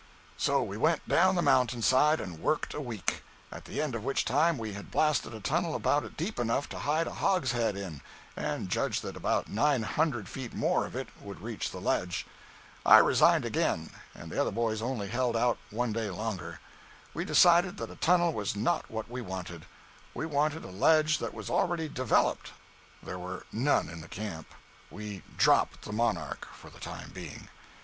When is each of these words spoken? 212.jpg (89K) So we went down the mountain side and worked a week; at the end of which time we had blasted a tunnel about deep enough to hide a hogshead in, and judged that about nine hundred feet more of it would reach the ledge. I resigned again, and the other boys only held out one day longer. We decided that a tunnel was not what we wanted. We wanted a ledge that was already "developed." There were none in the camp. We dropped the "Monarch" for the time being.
212.jpg 0.39 0.43
(89K) 0.43 0.43
So 0.45 0.63
we 0.63 0.77
went 0.77 1.07
down 1.07 1.35
the 1.35 1.41
mountain 1.43 1.81
side 1.83 2.19
and 2.19 2.39
worked 2.39 2.73
a 2.73 2.81
week; 2.81 3.23
at 3.51 3.65
the 3.65 3.79
end 3.83 3.93
of 3.93 4.03
which 4.03 4.25
time 4.25 4.57
we 4.57 4.73
had 4.73 4.89
blasted 4.89 5.31
a 5.31 5.39
tunnel 5.39 5.75
about 5.75 6.17
deep 6.17 6.39
enough 6.39 6.67
to 6.69 6.79
hide 6.79 7.05
a 7.05 7.13
hogshead 7.13 7.77
in, 7.77 8.01
and 8.35 8.67
judged 8.71 9.03
that 9.03 9.15
about 9.15 9.47
nine 9.47 9.83
hundred 9.83 10.27
feet 10.27 10.55
more 10.55 10.87
of 10.87 10.95
it 10.95 11.07
would 11.21 11.39
reach 11.41 11.69
the 11.69 11.79
ledge. 11.79 12.25
I 12.83 12.97
resigned 12.97 13.45
again, 13.45 13.91
and 14.15 14.31
the 14.31 14.41
other 14.41 14.49
boys 14.49 14.81
only 14.81 15.07
held 15.07 15.37
out 15.37 15.59
one 15.69 15.93
day 15.93 16.09
longer. 16.09 16.59
We 17.13 17.23
decided 17.23 17.77
that 17.77 17.91
a 17.91 17.95
tunnel 17.95 18.33
was 18.33 18.55
not 18.55 18.89
what 18.89 19.07
we 19.07 19.21
wanted. 19.21 19.67
We 20.15 20.25
wanted 20.25 20.63
a 20.63 20.71
ledge 20.71 21.19
that 21.19 21.35
was 21.35 21.47
already 21.47 21.87
"developed." 21.87 22.53
There 23.03 23.19
were 23.19 23.45
none 23.51 23.87
in 23.87 24.01
the 24.01 24.07
camp. 24.07 24.47
We 24.89 25.21
dropped 25.37 25.83
the 25.83 25.93
"Monarch" 25.93 26.47
for 26.55 26.71
the 26.71 26.79
time 26.79 27.11
being. 27.13 27.49